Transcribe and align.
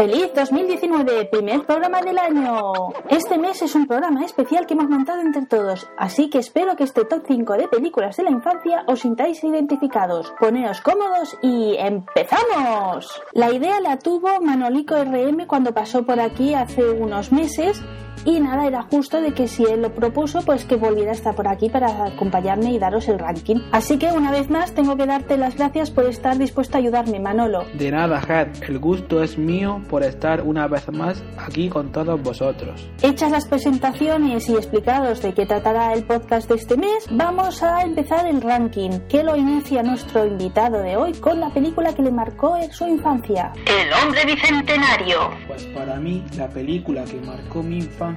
¡Feliz 0.00 0.32
2019! 0.34 1.26
Primer 1.26 1.66
programa 1.66 2.00
del 2.00 2.16
año. 2.16 2.72
Este 3.10 3.36
mes 3.36 3.60
es 3.60 3.74
un 3.74 3.86
programa 3.86 4.24
especial 4.24 4.64
que 4.64 4.72
hemos 4.72 4.88
montado 4.88 5.20
entre 5.20 5.44
todos, 5.44 5.90
así 5.98 6.30
que 6.30 6.38
espero 6.38 6.74
que 6.74 6.84
este 6.84 7.04
top 7.04 7.22
5 7.28 7.52
de 7.58 7.68
películas 7.68 8.16
de 8.16 8.22
la 8.22 8.30
infancia 8.30 8.82
os 8.86 9.00
sintáis 9.00 9.44
identificados. 9.44 10.32
Poneos 10.40 10.80
cómodos 10.80 11.36
y 11.42 11.76
¡empezamos! 11.76 13.20
La 13.34 13.52
idea 13.52 13.78
la 13.82 13.98
tuvo 13.98 14.40
Manolico 14.40 14.94
RM 14.96 15.46
cuando 15.46 15.74
pasó 15.74 16.02
por 16.02 16.18
aquí 16.18 16.54
hace 16.54 16.82
unos 16.88 17.30
meses 17.30 17.82
y 18.24 18.38
nada, 18.40 18.66
era 18.66 18.82
justo 18.82 19.20
de 19.20 19.32
que 19.32 19.48
si 19.48 19.64
él 19.64 19.82
lo 19.82 19.94
propuso, 19.94 20.42
pues 20.42 20.64
que 20.64 20.76
volviera 20.76 21.10
a 21.10 21.14
estar 21.14 21.34
por 21.34 21.48
aquí 21.48 21.70
para 21.70 22.04
acompañarme 22.04 22.72
y 22.72 22.78
daros 22.78 23.08
el 23.08 23.18
ranking. 23.18 23.56
Así 23.72 23.98
que 23.98 24.12
una 24.12 24.30
vez 24.30 24.50
más 24.50 24.72
tengo 24.74 24.96
que 24.96 25.06
darte 25.06 25.36
las 25.38 25.56
gracias 25.56 25.90
por 25.90 26.04
estar 26.04 26.36
dispuesto 26.36 26.76
a 26.76 26.80
ayudarme, 26.80 27.18
Manolo. 27.18 27.64
De 27.74 27.90
nada, 27.90 28.18
Had, 28.18 28.48
el 28.68 28.78
gusto 28.78 29.22
es 29.22 29.38
mío 29.38 29.80
por 29.88 30.02
estar 30.02 30.42
una 30.42 30.66
vez 30.68 30.90
más 30.92 31.22
aquí 31.38 31.68
con 31.68 31.92
todos 31.92 32.22
vosotros. 32.22 32.88
Hechas 33.02 33.30
las 33.30 33.46
presentaciones 33.46 34.48
y 34.48 34.54
explicados 34.54 35.22
de 35.22 35.32
qué 35.32 35.46
tratará 35.46 35.92
el 35.94 36.04
podcast 36.04 36.48
de 36.48 36.56
este 36.56 36.76
mes, 36.76 37.06
vamos 37.10 37.62
a 37.62 37.82
empezar 37.82 38.26
el 38.26 38.42
ranking, 38.42 39.00
que 39.08 39.22
lo 39.22 39.36
inicia 39.36 39.82
nuestro 39.82 40.26
invitado 40.26 40.78
de 40.82 40.96
hoy 40.96 41.12
con 41.14 41.40
la 41.40 41.50
película 41.50 41.94
que 41.94 42.02
le 42.02 42.12
marcó 42.12 42.56
en 42.56 42.70
su 42.70 42.86
infancia. 42.86 43.52
El 43.66 43.92
hombre 44.02 44.26
bicentenario. 44.26 45.30
Pues 45.46 45.64
para 45.66 45.96
mí, 45.96 46.22
la 46.36 46.48
película 46.48 47.04
que 47.04 47.20
marcó 47.20 47.62
mi 47.62 47.78
infancia 47.78 48.09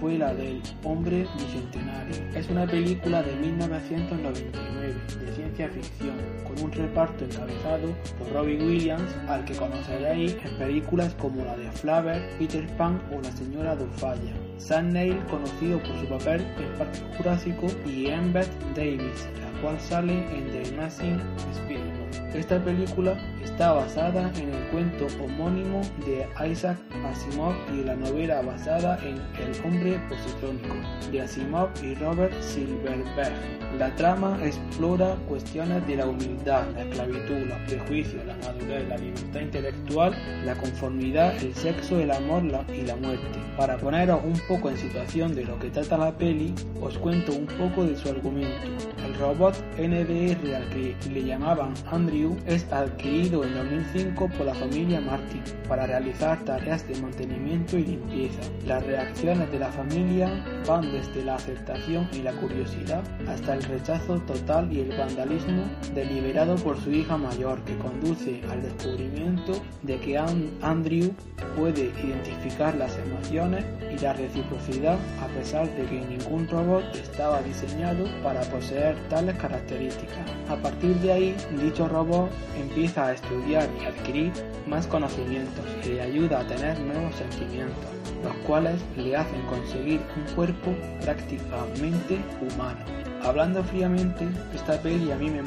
fue 0.00 0.18
la 0.18 0.34
del 0.34 0.62
Hombre 0.84 1.26
Bicentenario. 1.36 2.16
Es 2.34 2.48
una 2.50 2.66
película 2.66 3.22
de 3.22 3.36
1999 3.36 4.94
de 5.20 5.32
ciencia 5.34 5.68
ficción 5.68 6.16
con 6.44 6.64
un 6.64 6.72
reparto 6.72 7.24
encabezado 7.24 7.94
por 8.18 8.32
Robbie 8.32 8.58
Williams 8.58 9.14
al 9.28 9.44
que 9.44 9.54
conoceréis 9.54 10.36
en 10.44 10.58
películas 10.58 11.14
como 11.14 11.44
la 11.44 11.56
de 11.56 11.70
Flaver, 11.72 12.22
Peter 12.38 12.66
Pan 12.76 13.00
o 13.12 13.20
La 13.20 13.30
Señora 13.32 13.76
Dufalla. 13.76 14.34
Sam 14.58 14.90
Neill 14.90 15.18
conocido 15.26 15.78
por 15.80 15.98
su 16.00 16.08
papel 16.08 16.40
en 16.58 16.78
Parque 16.78 17.00
Jurásico 17.16 17.66
y 17.86 18.06
Embeth 18.06 18.50
Davis, 18.74 19.28
cual 19.60 19.78
sale 19.80 20.12
en 20.36 20.50
The 20.50 20.74
Amazing 20.74 21.20
Spider-Man. 21.52 22.06
Esta 22.34 22.62
película 22.62 23.16
está 23.42 23.72
basada 23.72 24.30
en 24.36 24.52
el 24.52 24.62
cuento 24.70 25.06
homónimo 25.22 25.80
de 26.04 26.26
Isaac 26.50 26.76
Asimov 27.06 27.54
y 27.74 27.84
la 27.84 27.94
novela 27.96 28.42
basada 28.42 28.98
en 29.02 29.14
El 29.40 29.64
hombre 29.64 29.98
positrónico 30.08 30.74
de 31.10 31.22
Asimov 31.22 31.68
y 31.82 31.94
Robert 31.94 32.34
Silverberg. 32.42 33.56
La 33.78 33.94
trama 33.94 34.38
explora 34.42 35.16
cuestiones 35.28 35.86
de 35.86 35.96
la 35.96 36.06
humildad, 36.06 36.64
la 36.74 36.82
esclavitud, 36.82 37.46
los 37.46 37.58
prejuicios, 37.66 38.24
la 38.26 38.36
madurez, 38.36 38.88
la 38.88 38.96
libertad 38.96 39.40
intelectual, 39.40 40.14
la 40.44 40.54
conformidad, 40.56 41.36
el 41.42 41.54
sexo, 41.54 42.00
el 42.00 42.10
amor 42.10 42.42
y 42.68 42.82
la 42.82 42.96
muerte. 42.96 43.38
Para 43.56 43.78
poneros 43.78 44.20
un 44.24 44.38
poco 44.48 44.68
en 44.70 44.76
situación 44.76 45.34
de 45.34 45.44
lo 45.44 45.58
que 45.58 45.70
trata 45.70 45.96
la 45.96 46.16
peli, 46.16 46.54
os 46.80 46.98
cuento 46.98 47.32
un 47.32 47.46
poco 47.46 47.84
de 47.84 47.96
su 47.96 48.08
argumento. 48.08 48.66
El 49.04 49.14
robot 49.18 49.45
NDR 49.54 50.54
al 50.54 50.68
que 50.70 50.96
le 51.10 51.24
llamaban 51.24 51.74
Andrew 51.90 52.36
es 52.46 52.64
adquirido 52.72 53.44
en 53.44 53.54
2005 53.54 54.28
por 54.36 54.46
la 54.46 54.54
familia 54.54 55.00
Martin 55.00 55.42
para 55.68 55.86
realizar 55.86 56.44
tareas 56.44 56.86
de 56.88 57.00
mantenimiento 57.00 57.78
y 57.78 57.84
limpieza. 57.84 58.40
Las 58.66 58.84
reacciones 58.84 59.50
de 59.52 59.58
la 59.58 59.68
familia 59.68 60.44
van 60.66 60.90
desde 60.90 61.24
la 61.24 61.36
aceptación 61.36 62.08
y 62.12 62.22
la 62.22 62.32
curiosidad 62.32 63.02
hasta 63.28 63.54
el 63.54 63.62
rechazo 63.62 64.18
total 64.20 64.72
y 64.72 64.80
el 64.80 64.96
vandalismo 64.96 65.64
deliberado 65.94 66.56
por 66.56 66.78
su 66.80 66.90
hija 66.90 67.16
mayor 67.16 67.60
que 67.62 67.76
conduce 67.78 68.42
al 68.50 68.62
descubrimiento 68.62 69.62
de 69.82 69.98
que 69.98 70.18
Andrew 70.18 71.12
puede 71.56 71.92
identificar 72.02 72.74
las 72.74 72.96
emociones 72.98 73.64
y 73.92 73.98
la 73.98 74.12
reciprocidad 74.12 74.98
a 75.20 75.26
pesar 75.28 75.68
de 75.76 75.84
que 75.86 76.00
ningún 76.00 76.48
robot 76.48 76.84
estaba 76.94 77.42
diseñado 77.42 78.04
para 78.22 78.40
poseer 78.42 78.96
tales 79.08 79.35
características. 79.36 80.26
A 80.48 80.56
partir 80.56 80.94
de 80.96 81.12
ahí, 81.12 81.36
dicho 81.62 81.88
robot 81.88 82.30
empieza 82.58 83.06
a 83.06 83.12
estudiar 83.12 83.68
y 83.80 83.84
adquirir 83.84 84.32
más 84.66 84.86
conocimientos 84.86 85.64
y 85.84 85.88
le 85.90 86.02
ayuda 86.02 86.40
a 86.40 86.46
tener 86.46 86.78
nuevos 86.80 87.14
sentimientos, 87.16 87.84
los 88.22 88.34
cuales 88.46 88.80
le 88.96 89.16
hacen 89.16 89.42
conseguir 89.42 90.00
un 90.16 90.34
cuerpo 90.34 90.74
prácticamente 91.00 92.18
humano. 92.40 93.05
Hablando 93.22 93.62
fríamente, 93.64 94.26
esta 94.54 94.80
peli 94.80 95.10
a 95.10 95.16
mí 95.16 95.30
me, 95.30 95.42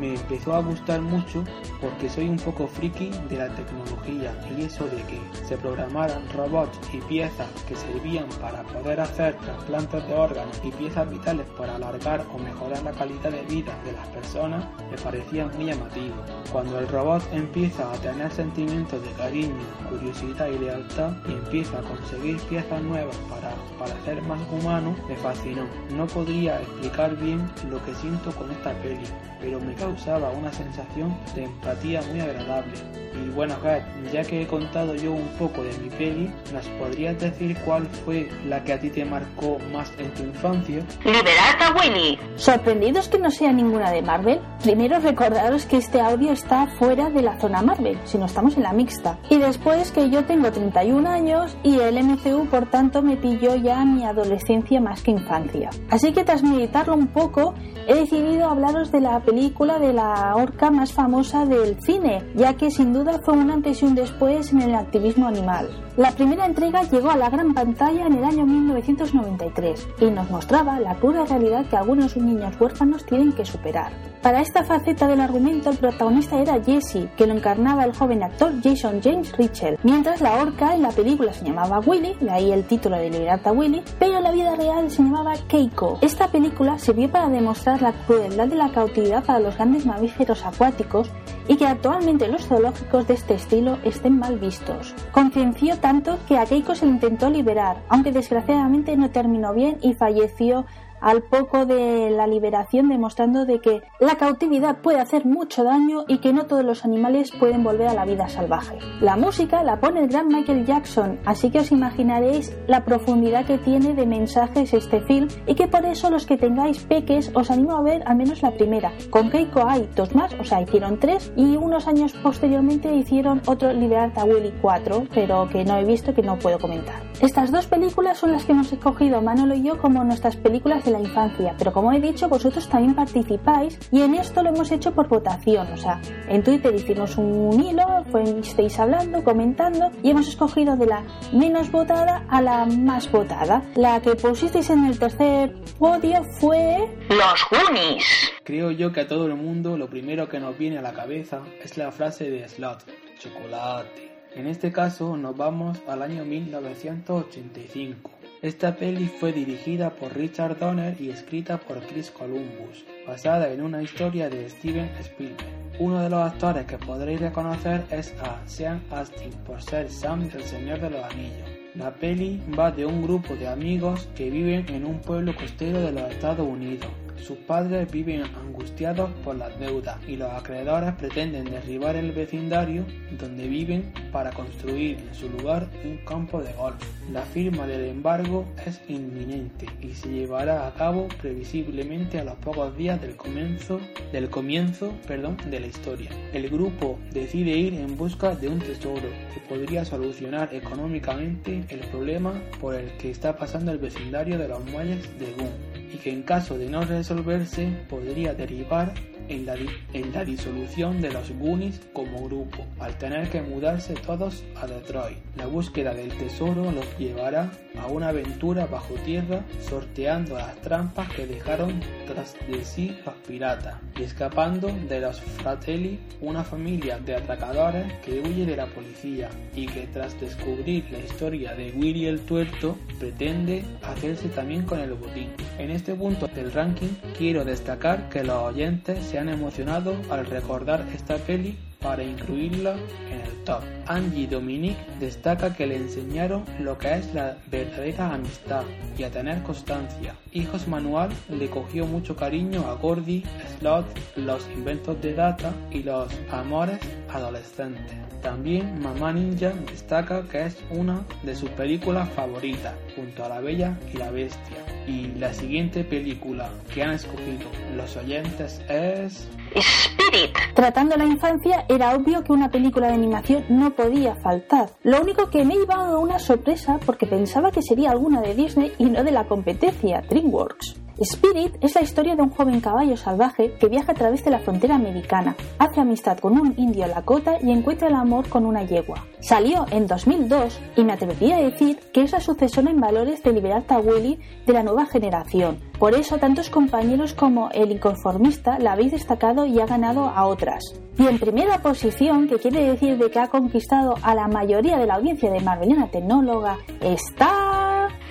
me 0.00 0.14
empezó 0.14 0.54
a 0.54 0.60
gustar 0.60 1.00
mucho 1.00 1.44
porque 1.80 2.08
soy 2.08 2.28
un 2.28 2.36
poco 2.36 2.66
friki 2.66 3.10
de 3.28 3.36
la 3.36 3.48
tecnología 3.54 4.32
y 4.56 4.62
eso 4.62 4.84
de 4.86 5.02
que 5.04 5.20
se 5.46 5.56
programaran 5.56 6.28
robots 6.30 6.78
y 6.92 6.98
piezas 7.02 7.48
que 7.68 7.76
servían 7.76 8.26
para 8.40 8.62
poder 8.62 9.00
hacer 9.00 9.36
trasplantes 9.36 10.06
de 10.06 10.14
órganos 10.14 10.60
y 10.64 10.70
piezas 10.70 11.10
vitales 11.10 11.46
para 11.58 11.76
alargar 11.76 12.24
o 12.32 12.38
mejorar 12.38 12.82
la 12.82 12.92
calidad 12.92 13.30
de 13.30 13.42
vida 13.42 13.76
de 13.84 13.92
las 13.92 14.06
personas 14.08 14.64
me 14.90 14.96
parecía 14.98 15.46
muy 15.48 15.66
llamativo. 15.66 16.14
Cuando 16.52 16.78
el 16.78 16.88
robot 16.88 17.22
empieza 17.32 17.90
a 17.92 17.96
tener 17.96 18.30
sentimientos 18.30 19.02
de 19.02 19.10
cariño, 19.12 19.64
curiosidad 19.88 20.48
y 20.48 20.58
lealtad 20.58 21.12
y 21.28 21.32
empieza 21.32 21.78
a 21.78 21.82
conseguir 21.82 22.38
piezas 22.42 22.82
nuevas 22.82 23.16
para 23.28 23.54
parecer 23.78 24.22
más 24.22 24.40
humano, 24.50 24.94
me 25.08 25.16
fascinó. 25.16 25.64
No 25.96 26.06
podría 26.06 26.60
explicar 26.60 27.01
bien 27.08 27.48
lo 27.68 27.84
que 27.84 27.94
siento 27.94 28.30
con 28.32 28.50
esta 28.50 28.72
peli, 28.82 29.04
pero 29.40 29.60
me 29.60 29.74
causaba 29.74 30.30
una 30.30 30.52
sensación 30.52 31.16
de 31.34 31.44
empatía 31.44 32.02
muy 32.10 32.20
agradable. 32.20 32.72
Y 33.14 33.28
bueno, 33.30 33.54
Kat, 33.62 33.82
ya 34.12 34.22
que 34.22 34.42
he 34.42 34.46
contado 34.46 34.94
yo 34.94 35.12
un 35.12 35.28
poco 35.38 35.62
de 35.62 35.76
mi 35.78 35.90
peli, 35.90 36.30
¿nos 36.52 36.66
podrías 36.78 37.18
decir 37.20 37.56
cuál 37.64 37.86
fue 38.04 38.28
la 38.46 38.62
que 38.64 38.72
a 38.72 38.80
ti 38.80 38.90
te 38.90 39.04
marcó 39.04 39.58
más 39.72 39.92
en 39.98 40.12
tu 40.14 40.22
infancia? 40.22 40.82
¡Liberad 41.04 41.60
a 41.60 41.74
Willy! 41.74 42.18
¿Sorprendidos 42.36 43.08
que 43.08 43.18
no 43.18 43.30
sea 43.30 43.52
ninguna 43.52 43.90
de 43.90 44.02
Marvel? 44.02 44.40
Primero 44.62 44.98
recordaros 45.00 45.66
que 45.66 45.76
este 45.76 46.00
audio 46.00 46.32
está 46.32 46.66
fuera 46.78 47.10
de 47.10 47.22
la 47.22 47.38
zona 47.38 47.62
Marvel, 47.62 47.98
si 48.04 48.16
no 48.16 48.26
estamos 48.26 48.56
en 48.56 48.62
la 48.62 48.72
mixta. 48.72 49.18
Y 49.28 49.38
después 49.38 49.90
que 49.92 50.08
yo 50.08 50.24
tengo 50.24 50.50
31 50.50 51.08
años 51.08 51.56
y 51.62 51.78
el 51.78 52.02
MCU 52.02 52.46
por 52.46 52.70
tanto 52.70 53.02
me 53.02 53.16
pilló 53.16 53.56
ya 53.56 53.84
mi 53.84 54.04
adolescencia 54.04 54.80
más 54.80 55.02
que 55.02 55.10
infancia. 55.10 55.70
Así 55.90 56.12
que 56.12 56.24
tras 56.24 56.42
meditarlo 56.42 56.91
un 56.94 57.08
poco, 57.08 57.54
he 57.86 57.94
decidido 57.94 58.48
hablaros 58.48 58.92
de 58.92 59.00
la 59.00 59.20
película 59.20 59.78
de 59.78 59.92
la 59.92 60.34
orca 60.36 60.70
más 60.70 60.92
famosa 60.92 61.46
del 61.46 61.80
cine, 61.82 62.22
ya 62.34 62.54
que 62.54 62.70
sin 62.70 62.92
duda 62.92 63.20
fue 63.24 63.34
un 63.34 63.50
antes 63.50 63.82
y 63.82 63.86
un 63.86 63.94
después 63.94 64.52
en 64.52 64.62
el 64.62 64.74
activismo 64.74 65.26
animal. 65.26 65.68
La 65.96 66.10
primera 66.12 66.46
entrega 66.46 66.82
llegó 66.84 67.10
a 67.10 67.16
la 67.16 67.28
gran 67.28 67.52
pantalla 67.52 68.06
en 68.06 68.14
el 68.14 68.24
año 68.24 68.46
1993 68.46 69.88
y 70.00 70.06
nos 70.06 70.30
mostraba 70.30 70.80
la 70.80 70.94
cruda 70.94 71.26
realidad 71.26 71.66
que 71.66 71.76
algunos 71.76 72.16
niños 72.16 72.58
huérfanos 72.58 73.04
tienen 73.04 73.32
que 73.32 73.44
superar. 73.44 73.92
Para 74.22 74.40
esta 74.40 74.64
faceta 74.64 75.06
del 75.08 75.20
argumento, 75.20 75.68
el 75.68 75.76
protagonista 75.76 76.40
era 76.40 76.62
Jesse, 76.62 77.08
que 77.16 77.26
lo 77.26 77.34
encarnaba 77.34 77.84
el 77.84 77.92
joven 77.92 78.22
actor 78.22 78.52
Jason 78.62 79.02
James 79.02 79.36
Richel, 79.36 79.78
mientras 79.82 80.20
la 80.20 80.36
orca 80.36 80.74
en 80.74 80.82
la 80.82 80.90
película 80.90 81.32
se 81.32 81.44
llamaba 81.44 81.80
Willy, 81.80 82.14
de 82.20 82.30
ahí 82.30 82.52
el 82.52 82.64
título 82.64 82.96
de 82.96 83.10
Libertad 83.10 83.48
a 83.48 83.52
Willy, 83.52 83.82
pero 83.98 84.18
en 84.18 84.22
la 84.22 84.30
vida 84.30 84.54
real 84.54 84.90
se 84.90 85.02
llamaba 85.02 85.34
Keiko. 85.48 85.98
Esta 86.00 86.28
película 86.28 86.78
sirvió 86.82 87.08
para 87.10 87.28
demostrar 87.28 87.80
la 87.80 87.92
crueldad 87.92 88.48
de 88.48 88.56
la 88.56 88.72
cautividad 88.72 89.24
para 89.24 89.38
los 89.38 89.54
grandes 89.54 89.86
mamíferos 89.86 90.44
acuáticos 90.44 91.08
y 91.46 91.56
que 91.56 91.66
actualmente 91.66 92.26
los 92.26 92.46
zoológicos 92.46 93.06
de 93.06 93.14
este 93.14 93.34
estilo 93.34 93.78
estén 93.84 94.18
mal 94.18 94.38
vistos. 94.38 94.94
Conciencia 95.12 95.80
tanto 95.80 96.18
que 96.26 96.38
a 96.38 96.44
Keiko 96.44 96.74
se 96.74 96.86
intentó 96.86 97.30
liberar, 97.30 97.82
aunque 97.88 98.10
desgraciadamente 98.10 98.96
no 98.96 99.10
terminó 99.10 99.54
bien 99.54 99.78
y 99.80 99.94
falleció 99.94 100.66
al 101.02 101.22
poco 101.22 101.66
de 101.66 102.10
la 102.10 102.26
liberación 102.26 102.88
demostrando 102.88 103.44
de 103.44 103.60
que 103.60 103.82
la 104.00 104.16
cautividad 104.16 104.78
puede 104.78 105.00
hacer 105.00 105.26
mucho 105.26 105.64
daño 105.64 106.04
y 106.08 106.18
que 106.18 106.32
no 106.32 106.46
todos 106.46 106.64
los 106.64 106.84
animales 106.84 107.32
pueden 107.38 107.62
volver 107.62 107.88
a 107.88 107.94
la 107.94 108.04
vida 108.04 108.28
salvaje. 108.28 108.78
La 109.00 109.16
música 109.16 109.62
la 109.62 109.80
pone 109.80 110.00
el 110.00 110.08
gran 110.08 110.28
Michael 110.28 110.64
Jackson, 110.64 111.18
así 111.26 111.50
que 111.50 111.60
os 111.60 111.72
imaginaréis 111.72 112.56
la 112.66 112.84
profundidad 112.84 113.44
que 113.44 113.58
tiene 113.58 113.94
de 113.94 114.06
mensajes 114.06 114.72
este 114.72 115.00
film 115.02 115.28
y 115.46 115.54
que 115.54 115.68
por 115.68 115.84
eso 115.84 116.08
los 116.08 116.24
que 116.24 116.36
tengáis 116.36 116.84
peques 116.84 117.30
os 117.34 117.50
animo 117.50 117.76
a 117.76 117.82
ver 117.82 118.02
al 118.06 118.16
menos 118.16 118.42
la 118.42 118.52
primera. 118.52 118.92
Con 119.10 119.30
Keiko 119.30 119.66
hay 119.66 119.88
dos 119.96 120.14
más, 120.14 120.32
o 120.34 120.44
sea, 120.44 120.62
hicieron 120.62 120.98
tres 120.98 121.32
y 121.36 121.56
unos 121.56 121.88
años 121.88 122.12
posteriormente 122.22 122.94
hicieron 122.94 123.42
otro 123.46 123.72
Liberar 123.72 124.12
a 124.16 124.24
Willy 124.24 124.54
4, 124.62 125.08
pero 125.12 125.48
que 125.48 125.64
no 125.64 125.76
he 125.76 125.84
visto 125.84 126.14
que 126.14 126.22
no 126.22 126.38
puedo 126.38 126.58
comentar. 126.58 127.02
Estas 127.20 127.50
dos 127.50 127.66
películas 127.66 128.18
son 128.18 128.32
las 128.32 128.44
que 128.44 128.52
hemos 128.52 128.72
escogido 128.72 129.22
Manolo 129.22 129.54
y 129.54 129.62
yo 129.62 129.78
como 129.78 130.04
nuestras 130.04 130.36
películas 130.36 130.84
de 130.84 130.91
la 130.92 131.00
infancia, 131.00 131.54
pero 131.58 131.72
como 131.72 131.92
he 131.92 132.00
dicho, 132.00 132.28
vosotros 132.28 132.68
también 132.68 132.94
participáis 132.94 133.78
y 133.90 134.02
en 134.02 134.14
esto 134.14 134.42
lo 134.42 134.50
hemos 134.50 134.70
hecho 134.70 134.92
por 134.92 135.08
votación, 135.08 135.66
o 135.72 135.76
sea, 135.76 136.00
en 136.28 136.42
Twitter 136.42 136.74
hicimos 136.74 137.16
un 137.16 137.60
hilo, 137.60 138.04
fuisteis 138.10 138.78
hablando, 138.78 139.24
comentando 139.24 139.90
y 140.02 140.10
hemos 140.10 140.28
escogido 140.28 140.76
de 140.76 140.86
la 140.86 141.04
menos 141.32 141.70
votada 141.70 142.24
a 142.28 142.40
la 142.40 142.66
más 142.66 143.10
votada. 143.10 143.62
La 143.74 144.00
que 144.00 144.14
pusisteis 144.14 144.70
en 144.70 144.86
el 144.86 144.98
tercer 144.98 145.54
podio 145.78 146.22
fue... 146.24 146.88
Los 147.08 147.44
Goonies. 147.50 148.32
Creo 148.44 148.70
yo 148.70 148.92
que 148.92 149.00
a 149.00 149.06
todo 149.06 149.26
el 149.26 149.34
mundo 149.34 149.76
lo 149.76 149.88
primero 149.88 150.28
que 150.28 150.40
nos 150.40 150.56
viene 150.58 150.78
a 150.78 150.82
la 150.82 150.92
cabeza 150.92 151.42
es 151.62 151.76
la 151.76 151.90
frase 151.92 152.30
de 152.30 152.48
Slot, 152.48 152.84
chocolate 153.18 154.10
En 154.34 154.46
este 154.46 154.72
caso 154.72 155.16
nos 155.16 155.36
vamos 155.36 155.78
al 155.86 156.02
año 156.02 156.24
1985. 156.24 158.21
Esta 158.42 158.74
peli 158.74 159.06
fue 159.06 159.32
dirigida 159.32 159.90
por 159.90 160.16
Richard 160.16 160.58
Donner 160.58 161.00
y 161.00 161.10
escrita 161.10 161.58
por 161.58 161.78
Chris 161.86 162.10
Columbus, 162.10 162.84
basada 163.06 163.52
en 163.52 163.62
una 163.62 163.80
historia 163.80 164.28
de 164.28 164.50
Steven 164.50 164.90
Spielberg. 164.98 165.46
Uno 165.78 166.02
de 166.02 166.10
los 166.10 166.20
actores 166.20 166.66
que 166.66 166.76
podréis 166.76 167.20
reconocer 167.20 167.84
es 167.92 168.12
a 168.20 168.42
Sean 168.48 168.82
Astin 168.90 169.30
por 169.46 169.62
ser 169.62 169.88
Sam 169.88 170.28
del 170.28 170.42
Señor 170.42 170.80
de 170.80 170.90
los 170.90 171.04
Anillos. 171.04 171.48
La 171.76 171.94
peli 171.94 172.42
va 172.58 172.72
de 172.72 172.84
un 172.84 173.02
grupo 173.02 173.36
de 173.36 173.46
amigos 173.46 174.08
que 174.16 174.28
viven 174.28 174.68
en 174.70 174.86
un 174.86 174.98
pueblo 174.98 175.36
costero 175.36 175.80
de 175.80 175.92
los 175.92 176.10
Estados 176.10 176.46
Unidos. 176.46 176.90
Sus 177.16 177.38
padres 177.38 177.90
viven 177.90 178.22
angustiados 178.22 179.10
por 179.24 179.36
las 179.36 179.58
deudas 179.58 179.96
y 180.08 180.16
los 180.16 180.30
acreedores 180.30 180.92
pretenden 180.94 181.44
derribar 181.44 181.96
el 181.96 182.12
vecindario 182.12 182.84
donde 183.18 183.46
viven 183.48 183.92
para 184.10 184.30
construir 184.30 184.98
en 184.98 185.14
su 185.14 185.28
lugar 185.28 185.68
un 185.84 185.98
campo 185.98 186.42
de 186.42 186.52
golf. 186.54 186.76
La 187.12 187.22
firma 187.22 187.66
del 187.66 187.86
embargo 187.86 188.46
es 188.66 188.80
inminente 188.88 189.66
y 189.80 189.90
se 189.90 190.08
llevará 190.08 190.66
a 190.66 190.74
cabo 190.74 191.08
previsiblemente 191.20 192.18
a 192.18 192.24
los 192.24 192.34
pocos 192.36 192.76
días 192.76 193.00
del 193.00 193.16
comienzo, 193.16 193.80
del 194.12 194.28
comienzo 194.28 194.92
perdón, 195.06 195.36
de 195.50 195.60
la 195.60 195.66
historia. 195.66 196.10
El 196.32 196.48
grupo 196.48 196.98
decide 197.12 197.56
ir 197.56 197.74
en 197.74 197.96
busca 197.96 198.34
de 198.34 198.48
un 198.48 198.58
tesoro 198.58 199.08
que 199.32 199.40
podría 199.48 199.84
solucionar 199.84 200.52
económicamente 200.52 201.64
el 201.68 201.80
problema 201.90 202.32
por 202.60 202.74
el 202.74 202.90
que 202.98 203.10
está 203.10 203.36
pasando 203.36 203.72
el 203.72 203.78
vecindario 203.78 204.38
de 204.38 204.48
los 204.48 204.64
muelles 204.64 205.18
de 205.18 205.32
Gun 205.32 205.71
y 205.92 205.98
que 205.98 206.10
en 206.10 206.22
caso 206.22 206.56
de 206.58 206.68
no 206.68 206.84
resolverse 206.84 207.70
podría 207.88 208.34
derivar 208.34 208.94
en 209.28 209.46
la, 209.46 209.54
en 209.92 210.12
la 210.12 210.24
disolución 210.24 211.00
de 211.00 211.12
los 211.12 211.30
Goonies 211.30 211.80
como 211.92 212.24
grupo, 212.24 212.66
al 212.78 212.96
tener 212.98 213.28
que 213.30 213.42
mudarse 213.42 213.94
todos 213.94 214.44
a 214.56 214.66
Detroit. 214.66 215.18
La 215.36 215.46
búsqueda 215.46 215.94
del 215.94 216.10
tesoro 216.16 216.70
los 216.70 216.86
llevará 216.98 217.50
a 217.78 217.86
una 217.86 218.08
aventura 218.08 218.66
bajo 218.66 218.94
tierra 219.04 219.44
sorteando 219.60 220.36
las 220.36 220.56
trampas 220.60 221.08
que 221.12 221.26
dejaron 221.26 221.80
tras 222.06 222.34
de 222.46 222.64
sí 222.64 222.96
los 223.04 223.14
piratas 223.26 223.76
y 223.98 224.02
escapando 224.02 224.68
de 224.88 225.00
los 225.00 225.20
Fratelli, 225.20 225.98
una 226.20 226.44
familia 226.44 226.98
de 226.98 227.16
atracadores 227.16 227.92
que 228.04 228.20
huye 228.20 228.44
de 228.44 228.56
la 228.56 228.66
policía 228.66 229.30
y 229.54 229.66
que 229.66 229.86
tras 229.86 230.18
descubrir 230.20 230.84
la 230.90 230.98
historia 230.98 231.54
de 231.54 231.72
Willy 231.72 232.06
el 232.06 232.20
Tuerto 232.20 232.76
pretende 232.98 233.64
hacerse 233.82 234.28
también 234.28 234.62
con 234.62 234.80
el 234.80 234.92
botín. 234.94 235.28
En 235.58 235.70
este 235.70 235.94
punto 235.94 236.28
del 236.28 236.52
ranking 236.52 236.94
quiero 237.16 237.44
destacar 237.44 238.08
que 238.08 238.24
los 238.24 238.36
oyentes 238.36 239.06
se 239.12 239.18
han 239.18 239.28
emocionado 239.28 239.94
al 240.08 240.24
recordar 240.24 240.86
esta 240.94 241.16
peli 241.16 241.54
para 241.82 242.02
incluirla 242.02 242.76
en 243.10 243.20
el 243.20 243.44
top. 243.44 243.60
Angie 243.86 244.26
Dominique 244.26 244.80
destaca 245.00 245.52
que 245.54 245.66
le 245.66 245.76
enseñaron 245.76 246.44
lo 246.60 246.78
que 246.78 246.94
es 246.94 247.12
la 247.12 247.36
verdadera 247.50 248.14
amistad 248.14 248.64
y 248.96 249.02
a 249.02 249.10
tener 249.10 249.42
constancia. 249.42 250.14
Hijos 250.32 250.66
Manual 250.66 251.10
le 251.28 251.50
cogió 251.50 251.84
mucho 251.86 252.16
cariño 252.16 252.66
a 252.66 252.74
Gordy, 252.74 253.22
Slot, 253.58 253.84
los 254.16 254.48
inventos 254.54 254.98
de 255.02 255.12
Data 255.12 255.52
y 255.70 255.82
los 255.82 256.10
amores 256.30 256.78
adolescentes. 257.10 257.96
También 258.22 258.80
Mamá 258.80 259.12
Ninja 259.12 259.52
destaca 259.68 260.22
que 260.22 260.46
es 260.46 260.56
una 260.70 261.04
de 261.24 261.34
sus 261.34 261.50
películas 261.50 262.08
favoritas, 262.10 262.74
junto 262.94 263.24
a 263.24 263.28
La 263.28 263.40
Bella 263.40 263.78
y 263.92 263.96
la 263.96 264.10
Bestia. 264.10 264.56
Y 264.86 265.08
la 265.18 265.32
siguiente 265.32 265.84
película 265.84 266.50
que 266.72 266.82
han 266.82 266.94
escogido 266.94 267.48
los 267.76 267.96
oyentes 267.96 268.60
es... 268.68 269.28
Spirit. 269.54 270.36
Tratando 270.54 270.96
la 270.96 271.04
infancia, 271.04 271.64
era 271.68 271.94
obvio 271.94 272.24
que 272.24 272.32
una 272.32 272.50
película 272.50 272.88
de 272.88 272.94
animación 272.94 273.44
no 273.48 273.74
podía 273.74 274.14
faltar. 274.16 274.70
Lo 274.82 275.00
único 275.00 275.30
que 275.30 275.44
me 275.44 275.54
iba 275.54 275.74
a 275.74 275.98
una 275.98 276.18
sorpresa 276.18 276.78
porque 276.84 277.06
pensaba 277.06 277.50
que 277.50 277.62
sería 277.62 277.90
alguna 277.90 278.20
de 278.20 278.34
Disney 278.34 278.72
y 278.78 278.86
no 278.86 279.04
de 279.04 279.12
la 279.12 279.24
competencia, 279.24 280.02
DreamWorks. 280.08 280.76
Spirit 281.02 281.56
es 281.60 281.74
la 281.74 281.82
historia 281.82 282.14
de 282.14 282.22
un 282.22 282.30
joven 282.30 282.60
caballo 282.60 282.96
salvaje 282.96 283.54
que 283.58 283.68
viaja 283.68 283.90
a 283.90 283.94
través 283.94 284.24
de 284.24 284.30
la 284.30 284.38
frontera 284.38 284.76
americana, 284.76 285.34
hace 285.58 285.80
amistad 285.80 286.18
con 286.18 286.38
un 286.38 286.54
indio 286.56 286.86
Lakota 286.86 287.38
y 287.42 287.50
encuentra 287.50 287.88
el 287.88 287.94
amor 287.94 288.28
con 288.28 288.46
una 288.46 288.62
yegua. 288.62 289.04
Salió 289.20 289.66
en 289.72 289.88
2002 289.88 290.60
y 290.76 290.84
me 290.84 290.92
atrevería 290.92 291.38
a 291.38 291.42
decir 291.42 291.80
que 291.92 292.02
es 292.02 292.12
la 292.12 292.20
sucesora 292.20 292.70
en 292.70 292.80
valores 292.80 293.20
de 293.22 293.32
Liberata 293.32 293.80
Willy 293.80 294.20
de 294.46 294.52
la 294.52 294.62
nueva 294.62 294.86
generación. 294.86 295.58
Por 295.78 295.94
eso 295.94 296.18
tantos 296.18 296.50
compañeros 296.50 297.14
como 297.14 297.50
el 297.50 297.72
inconformista 297.72 298.60
la 298.60 298.72
habéis 298.72 298.92
destacado 298.92 299.44
y 299.44 299.58
ha 299.58 299.66
ganado 299.66 300.04
a 300.04 300.26
otras. 300.26 300.62
Y 300.98 301.08
en 301.08 301.18
primera 301.18 301.58
posición, 301.62 302.28
que 302.28 302.38
quiere 302.38 302.62
decir 302.64 302.96
de 302.98 303.10
que 303.10 303.18
ha 303.18 303.26
conquistado 303.26 303.94
a 304.02 304.14
la 304.14 304.28
mayoría 304.28 304.78
de 304.78 304.86
la 304.86 304.94
audiencia 304.94 305.32
de 305.32 305.40
Marvelina 305.40 305.88
Tecnóloga, 305.88 306.58
está... 306.80 307.61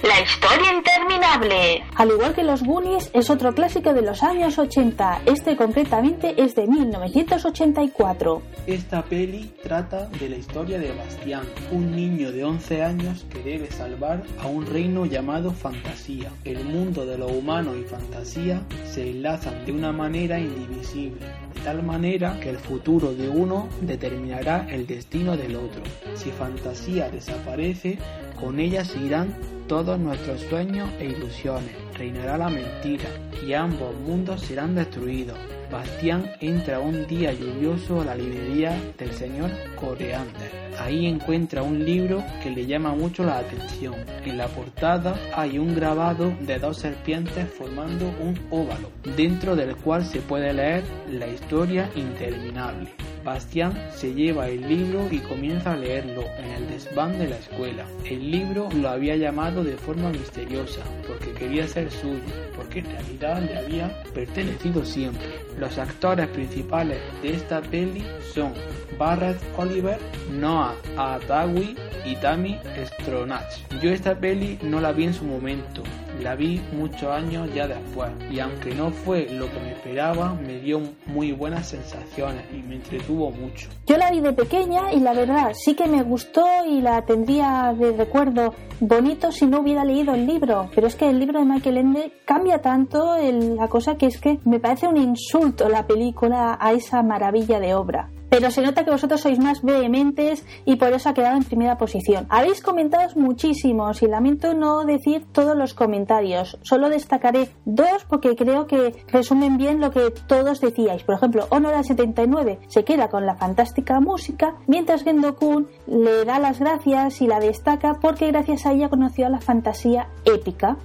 La 0.04 0.20
historia 0.20 0.74
interminable. 0.74 1.84
Al 1.96 2.10
igual 2.10 2.34
que 2.34 2.42
los 2.42 2.64
Goonies, 2.64 3.12
es 3.14 3.30
otro 3.30 3.54
clásico 3.54 3.94
de 3.94 4.02
los 4.02 4.24
años 4.24 4.58
80. 4.58 5.22
Este 5.28 5.56
concretamente 5.56 6.42
es 6.42 6.56
de 6.56 6.66
1984. 6.66 8.42
Esta 8.66 9.04
peli 9.04 9.54
trata 9.62 10.08
de 10.08 10.30
la 10.30 10.38
historia 10.38 10.80
de 10.80 10.92
Bastián, 10.92 11.44
un 11.72 11.96
niño 11.96 12.32
de 12.32 12.44
11 12.44 12.84
años 12.84 13.28
que 13.30 13.44
debe 13.44 13.70
salvar 13.70 14.24
a 14.42 14.48
un 14.48 14.66
reino 14.66 15.06
llamado 15.06 15.52
Fantasía. 15.52 16.32
El 16.46 16.66
mundo 16.66 17.06
de 17.06 17.20
lo 17.20 17.28
humano 17.28 17.76
y 17.76 17.84
fantasía 17.84 18.64
se 18.86 19.08
enlazan 19.08 19.66
de 19.66 19.72
una 19.72 19.92
manera 19.92 20.40
indivisible, 20.40 21.28
de 21.54 21.62
tal 21.64 21.84
manera 21.84 22.40
que 22.40 22.50
el 22.50 22.58
futuro 22.58 23.14
de 23.14 23.30
uno 23.30 23.70
determinará 23.82 24.66
el 24.68 24.88
destino 24.88 25.38
del 25.38 25.58
otro. 25.58 25.84
Si 26.16 26.32
Fantasía 26.32 27.08
desaparece, 27.10 28.00
con 28.42 28.60
ella 28.60 28.84
se 28.84 29.00
irán 29.00 29.34
todos 29.68 30.00
nuestros 30.00 30.42
sueños 30.42 30.90
e 31.00 31.06
ilusiones, 31.06 31.72
reinará 31.98 32.38
la 32.38 32.50
mentira 32.50 33.06
y 33.48 33.54
ambos 33.54 33.96
mundos 34.06 34.42
serán 34.42 34.76
destruidos. 34.76 35.38
Bastián 35.72 36.30
entra 36.42 36.82
un 36.82 37.08
día 37.08 37.32
lluvioso 37.32 38.02
a 38.02 38.06
la 38.06 38.16
librería 38.16 38.78
del 38.98 39.14
señor 39.14 39.50
Coreander. 39.80 40.52
Ahí 40.78 41.06
encuentra 41.06 41.64
un 41.64 41.86
libro 41.86 42.22
que 42.44 42.50
le 42.50 42.66
llama 42.66 42.94
mucho 42.94 43.24
la 43.24 43.38
atención. 43.38 43.96
En 44.26 44.38
la 44.38 44.48
portada 44.48 45.16
hay 45.34 45.58
un 45.58 45.74
grabado 45.74 46.34
de 46.42 46.60
dos 46.60 46.78
serpientes 46.78 47.48
formando 47.48 48.12
un 48.20 48.38
óvalo, 48.50 48.90
dentro 49.16 49.56
del 49.56 49.78
cual 49.78 50.04
se 50.04 50.20
puede 50.20 50.54
leer 50.54 50.84
la 51.10 51.28
historia 51.28 51.90
interminable. 51.96 52.90
Bastián 53.24 53.74
se 53.94 54.14
lleva 54.14 54.48
el 54.48 54.68
libro 54.68 55.08
y 55.12 55.20
comienza 55.20 55.74
a 55.74 55.78
leerlo 55.78 56.24
en 56.38 56.52
el 56.52 56.68
desván 56.68 57.18
de 57.20 57.30
la 57.30 57.38
escuela. 57.38 57.86
El 58.10 58.32
libro 58.32 58.70
lo 58.74 58.90
había 58.90 59.16
llamado 59.16 59.64
de 59.64 59.78
forma 59.78 60.10
misteriosa 60.10 60.82
porque 61.08 61.32
quería 61.34 61.68
ser 61.68 61.92
suyo, 61.92 62.22
porque 62.56 62.80
en 62.80 62.86
realidad 62.86 63.42
le 63.42 63.58
había 63.58 64.04
pertenecido 64.14 64.84
siempre. 64.86 65.28
Los 65.58 65.78
actores 65.78 66.28
principales 66.28 67.00
de 67.22 67.36
esta 67.36 67.62
peli 67.62 68.04
son 68.34 68.54
Barrett 68.98 69.38
Oliver, 69.58 69.98
Noah 70.32 70.76
Atawi 70.98 71.76
y 72.06 72.16
Tammy 72.16 72.60
Stronach. 72.86 73.44
Yo 73.82 73.92
esta 73.92 74.16
peli 74.16 74.58
no 74.64 74.82
la 74.82 74.92
vi 74.92 75.06
en 75.06 75.14
su 75.14 75.26
momento, 75.26 75.84
la 76.22 76.36
vi 76.36 76.62
muchos 76.74 77.10
años 77.10 77.50
ya 77.54 77.68
después 77.68 78.12
y 78.30 78.40
aunque 78.40 78.74
no 78.76 78.92
fue 78.92 79.28
lo 79.32 79.52
que 79.52 79.60
me 79.60 79.72
esperaba, 79.74 80.34
me 80.36 80.60
dio 80.60 80.82
muy 81.08 81.32
buenas 81.32 81.68
sensaciones 81.68 82.44
y 82.54 82.62
me 82.62 82.76
entretuvo 82.76 83.32
mucho. 83.32 83.70
Yo 83.88 83.98
la 83.98 84.12
vi 84.12 84.22
de 84.22 84.34
pequeña 84.34 84.94
y 84.94 85.00
la 85.00 85.14
verdad 85.14 85.52
sí 85.54 85.76
que 85.76 85.88
me 85.88 86.04
gustó 86.04 86.46
y 86.68 86.82
la 86.82 87.02
tendría 87.04 87.74
de 87.78 87.92
recuerdo 87.94 88.54
bonito 88.80 89.32
si 89.32 89.46
no 89.46 89.60
hubiera 89.60 89.84
leído 89.84 90.14
el 90.14 90.26
libro, 90.26 90.70
pero 90.74 90.88
es 90.88 90.96
que 90.96 91.10
el 91.10 91.20
libro 91.20 91.40
de 91.40 91.46
Michael 91.46 91.78
Ende 91.78 92.14
cambia 92.26 92.62
tanto 92.62 93.16
la 93.18 93.68
cosa 93.68 93.96
que 93.96 94.08
es 94.08 94.20
que 94.20 94.40
me 94.46 94.60
parece 94.60 94.88
un 94.88 94.98
insulto 94.98 95.70
la 95.70 95.86
película 95.86 96.58
a 96.60 96.74
esa 96.74 97.04
maravilla 97.04 97.60
de 97.60 97.74
obra. 97.74 98.10
Pero 98.32 98.50
se 98.50 98.62
nota 98.62 98.86
que 98.86 98.92
vosotros 98.92 99.20
sois 99.20 99.40
más 99.40 99.62
vehementes 99.62 100.46
y 100.64 100.78
por 100.78 100.94
eso 100.94 101.10
ha 101.10 101.14
quedado 101.14 101.36
en 101.36 101.44
primera 101.44 101.78
posición. 101.78 102.28
Habéis 102.30 102.62
comentado 102.62 103.10
muchísimos 103.18 104.02
y 104.02 104.08
lamento 104.08 104.54
no 104.54 104.86
decir 104.86 105.26
todos 105.34 105.54
los 105.54 105.74
comentarios. 105.74 106.58
Solo 106.62 106.88
destacaré 106.88 107.50
dos 107.66 108.06
porque 108.08 108.38
creo 108.38 108.68
que 108.68 108.96
resumen 109.10 109.58
bien 109.58 109.82
lo 109.82 109.92
que 109.92 110.12
todos 110.28 110.62
decíais. 110.62 111.04
Por 111.04 111.16
ejemplo, 111.16 111.46
Honora 111.50 111.84
79 111.84 112.60
se 112.68 112.86
queda 112.86 113.10
con 113.10 113.26
la 113.26 113.36
fantástica 113.36 114.00
música, 114.00 114.56
mientras 114.66 115.04
Gendo-kun 115.04 115.68
le 115.88 116.24
da 116.24 116.40
las 116.40 116.60
gracias 116.60 117.22
y 117.22 117.28
la 117.28 117.42
destaca 117.42 117.96
porque 118.02 118.28
gracias 118.28 118.66
a 118.66 118.72
ella 118.72 118.88
conoció 118.88 119.26
a 119.26 119.30
la 119.30 119.42
fantasía 119.42 120.08
épica. 120.24 120.78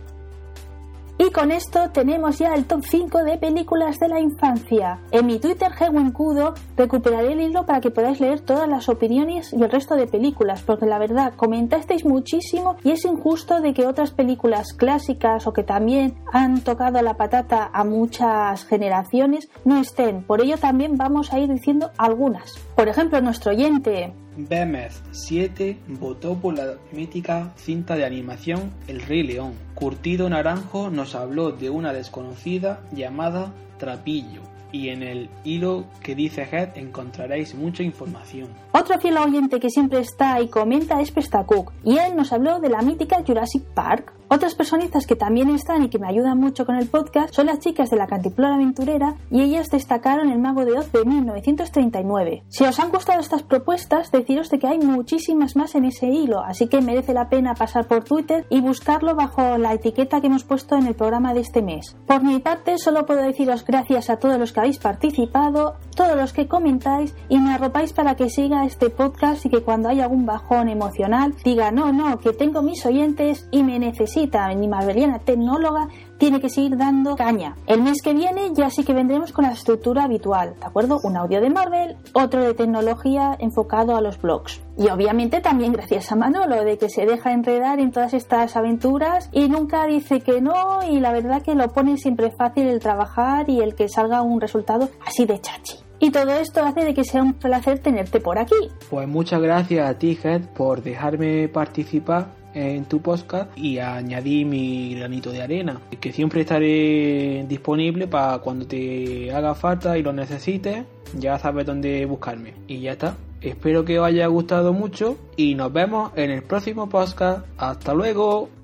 Con 1.36 1.52
esto 1.52 1.90
tenemos 1.90 2.38
ya 2.38 2.54
el 2.54 2.64
top 2.64 2.82
5 2.82 3.22
de 3.22 3.36
películas 3.36 3.98
de 3.98 4.08
la 4.08 4.20
infancia. 4.20 5.00
En 5.10 5.26
mi 5.26 5.38
Twitter, 5.38 5.70
Kudo, 6.14 6.54
recuperaré 6.78 7.32
el 7.32 7.42
hilo 7.42 7.66
para 7.66 7.82
que 7.82 7.90
podáis 7.90 8.20
leer 8.20 8.40
todas 8.40 8.66
las 8.66 8.88
opiniones 8.88 9.52
y 9.52 9.62
el 9.62 9.70
resto 9.70 9.96
de 9.96 10.06
películas, 10.06 10.62
porque 10.62 10.86
la 10.86 10.98
verdad 10.98 11.34
comentasteis 11.36 12.06
muchísimo 12.06 12.76
y 12.82 12.92
es 12.92 13.04
injusto 13.04 13.60
de 13.60 13.74
que 13.74 13.86
otras 13.86 14.12
películas 14.12 14.72
clásicas 14.72 15.46
o 15.46 15.52
que 15.52 15.62
también 15.62 16.14
han 16.32 16.62
tocado 16.62 17.02
la 17.02 17.18
patata 17.18 17.68
a 17.70 17.84
muchas 17.84 18.64
generaciones 18.64 19.50
no 19.66 19.78
estén. 19.78 20.22
Por 20.22 20.40
ello 20.40 20.56
también 20.56 20.96
vamos 20.96 21.34
a 21.34 21.38
ir 21.38 21.52
diciendo 21.52 21.90
algunas. 21.98 22.54
Por 22.74 22.88
ejemplo, 22.88 23.20
nuestro 23.20 23.52
oyente 23.52 24.14
BMS7 24.36 25.76
votó 25.88 26.34
por 26.34 26.56
la 26.56 26.74
mítica 26.92 27.52
cinta 27.56 27.96
de 27.96 28.04
animación 28.04 28.72
El 28.88 29.00
Rey 29.02 29.22
León. 29.22 29.54
Curtido 29.74 30.28
Naranjo 30.28 30.90
nos 30.90 31.14
habló 31.14 31.52
de 31.52 31.70
una 31.70 31.92
desconocida 31.92 32.80
llamada 32.92 33.52
Trapillo. 33.78 34.42
Y 34.72 34.88
en 34.88 35.02
el 35.02 35.30
hilo 35.44 35.86
que 36.02 36.14
dice 36.14 36.42
Head 36.42 36.76
encontraréis 36.76 37.54
mucha 37.54 37.82
información. 37.82 38.48
Otro 38.72 38.98
fiel 38.98 39.16
oyente 39.16 39.60
que 39.60 39.70
siempre 39.70 40.00
está 40.00 40.40
y 40.40 40.48
comenta 40.48 41.00
es 41.00 41.12
Pestacook, 41.12 41.72
y 41.84 41.98
él 41.98 42.16
nos 42.16 42.32
habló 42.32 42.58
de 42.60 42.68
la 42.68 42.82
mítica 42.82 43.22
Jurassic 43.26 43.62
Park. 43.74 44.12
Otras 44.28 44.56
personitas 44.56 45.06
que 45.06 45.14
también 45.14 45.50
están 45.50 45.84
y 45.84 45.88
que 45.88 46.00
me 46.00 46.08
ayudan 46.08 46.38
mucho 46.38 46.66
con 46.66 46.74
el 46.74 46.88
podcast 46.88 47.32
son 47.32 47.46
las 47.46 47.60
chicas 47.60 47.90
de 47.90 47.96
la 47.96 48.08
Cantiplora 48.08 48.56
Aventurera 48.56 49.14
y 49.30 49.40
ellas 49.40 49.70
destacaron 49.70 50.30
El 50.30 50.40
Mago 50.40 50.64
de 50.64 50.76
Oz 50.76 50.90
de 50.90 51.04
1939. 51.04 52.42
Si 52.48 52.64
os 52.64 52.80
han 52.80 52.90
gustado 52.90 53.20
estas 53.20 53.44
propuestas, 53.44 54.10
deciros 54.10 54.50
de 54.50 54.58
que 54.58 54.66
hay 54.66 54.78
muchísimas 54.80 55.54
más 55.54 55.76
en 55.76 55.84
ese 55.84 56.08
hilo, 56.08 56.40
así 56.40 56.66
que 56.66 56.80
merece 56.80 57.14
la 57.14 57.28
pena 57.28 57.54
pasar 57.54 57.86
por 57.86 58.02
Twitter 58.02 58.46
y 58.50 58.60
buscarlo 58.60 59.14
bajo 59.14 59.58
la 59.58 59.74
etiqueta 59.74 60.20
que 60.20 60.26
hemos 60.26 60.42
puesto 60.42 60.74
en 60.74 60.88
el 60.88 60.96
programa 60.96 61.32
de 61.32 61.40
este 61.40 61.62
mes. 61.62 61.96
Por 62.08 62.24
mi 62.24 62.40
parte, 62.40 62.78
solo 62.78 63.06
puedo 63.06 63.22
deciros 63.22 63.64
gracias 63.64 64.10
a 64.10 64.16
todos 64.16 64.40
los 64.40 64.52
que 64.52 64.58
habéis 64.58 64.78
participado, 64.78 65.76
todos 65.94 66.16
los 66.16 66.32
que 66.32 66.48
comentáis 66.48 67.14
y 67.28 67.38
me 67.38 67.54
arropáis 67.54 67.92
para 67.92 68.16
que 68.16 68.28
siga 68.28 68.64
este 68.64 68.90
podcast 68.90 69.46
y 69.46 69.50
que 69.50 69.62
cuando 69.62 69.88
haya 69.88 70.02
algún 70.02 70.26
bajón 70.26 70.68
emocional 70.68 71.32
diga 71.44 71.70
no, 71.70 71.92
no, 71.92 72.18
que 72.18 72.32
tengo 72.32 72.60
mis 72.60 72.84
oyentes 72.84 73.48
y 73.52 73.62
me 73.62 73.78
necesito 73.78 74.15
mi 74.56 74.68
Marveliana 74.68 75.18
tecnóloga, 75.18 75.88
tiene 76.18 76.40
que 76.40 76.48
seguir 76.48 76.76
dando 76.76 77.16
caña. 77.16 77.54
El 77.66 77.82
mes 77.82 78.00
que 78.02 78.14
viene 78.14 78.52
ya 78.54 78.70
sí 78.70 78.82
que 78.82 78.94
vendremos 78.94 79.32
con 79.32 79.44
la 79.44 79.52
estructura 79.52 80.04
habitual, 80.04 80.54
¿de 80.58 80.66
acuerdo? 80.66 81.00
Un 81.02 81.16
audio 81.16 81.40
de 81.40 81.50
Marvel, 81.50 81.96
otro 82.14 82.42
de 82.42 82.54
tecnología 82.54 83.36
enfocado 83.38 83.94
a 83.96 84.00
los 84.00 84.20
blogs. 84.20 84.62
Y 84.78 84.88
obviamente 84.88 85.40
también 85.40 85.72
gracias 85.72 86.10
a 86.12 86.16
Manolo, 86.16 86.64
de 86.64 86.78
que 86.78 86.88
se 86.88 87.04
deja 87.04 87.32
enredar 87.32 87.78
en 87.78 87.92
todas 87.92 88.14
estas 88.14 88.56
aventuras 88.56 89.28
y 89.32 89.48
nunca 89.48 89.86
dice 89.86 90.20
que 90.20 90.40
no 90.40 90.82
y 90.88 91.00
la 91.00 91.12
verdad 91.12 91.42
que 91.42 91.54
lo 91.54 91.68
pone 91.68 91.98
siempre 91.98 92.30
fácil 92.30 92.66
el 92.66 92.80
trabajar 92.80 93.50
y 93.50 93.60
el 93.60 93.74
que 93.74 93.88
salga 93.88 94.22
un 94.22 94.40
resultado 94.40 94.88
así 95.06 95.26
de 95.26 95.40
chachi. 95.40 95.76
Y 95.98 96.10
todo 96.10 96.30
esto 96.32 96.62
hace 96.62 96.84
de 96.84 96.94
que 96.94 97.04
sea 97.04 97.22
un 97.22 97.34
placer 97.34 97.78
tenerte 97.78 98.20
por 98.20 98.38
aquí. 98.38 98.54
Pues 98.90 99.08
muchas 99.08 99.40
gracias 99.40 99.88
a 99.88 99.98
ti, 99.98 100.18
Head, 100.22 100.42
por 100.54 100.82
dejarme 100.82 101.48
participar 101.48 102.26
en 102.56 102.86
tu 102.86 103.00
podcast 103.00 103.56
y 103.56 103.78
añadir 103.78 104.46
mi 104.46 104.94
granito 104.94 105.30
de 105.30 105.42
arena, 105.42 105.80
que 106.00 106.12
siempre 106.12 106.40
estaré 106.40 107.44
disponible 107.48 108.08
para 108.08 108.38
cuando 108.38 108.66
te 108.66 109.30
haga 109.32 109.54
falta 109.54 109.98
y 109.98 110.02
lo 110.02 110.12
necesites, 110.12 110.84
ya 111.18 111.38
sabes 111.38 111.66
dónde 111.66 112.04
buscarme. 112.06 112.54
Y 112.66 112.80
ya 112.80 112.92
está. 112.92 113.16
Espero 113.42 113.84
que 113.84 113.98
os 113.98 114.06
haya 114.06 114.26
gustado 114.26 114.72
mucho 114.72 115.18
y 115.36 115.54
nos 115.54 115.72
vemos 115.72 116.10
en 116.16 116.30
el 116.30 116.42
próximo 116.42 116.88
podcast. 116.88 117.46
Hasta 117.58 117.94
luego. 117.94 118.55